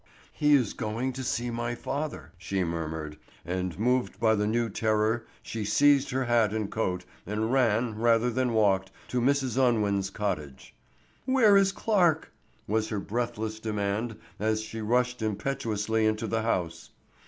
"He 0.33 0.55
is 0.55 0.73
going 0.73 1.13
to 1.13 1.23
see 1.23 1.51
my 1.51 1.75
father," 1.75 2.31
she 2.39 2.63
murmured, 2.63 3.17
and 3.45 3.77
moved 3.77 4.19
by 4.19 4.33
a 4.33 4.47
new 4.47 4.67
terror 4.67 5.27
she 5.43 5.63
seized 5.63 6.09
her 6.09 6.25
hat 6.25 6.53
and 6.53 6.71
coat, 6.71 7.05
and 7.27 7.53
ran, 7.53 7.93
rather 7.93 8.31
than 8.31 8.51
walked, 8.53 8.89
to 9.09 9.21
Mrs. 9.21 9.61
Unwin's 9.63 10.09
cottage. 10.09 10.73
"Where 11.25 11.55
is 11.55 11.71
Clarke?" 11.71 12.31
was 12.67 12.89
her 12.89 12.99
breathless 12.99 13.59
demand 13.59 14.15
as 14.39 14.61
she 14.63 14.81
rushed 14.81 15.21
impetuously 15.21 16.07
into 16.07 16.25
the 16.25 16.41
house. 16.41 16.89